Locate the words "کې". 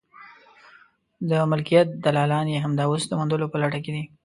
3.83-3.91